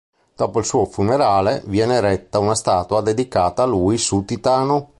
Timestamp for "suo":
0.65-0.85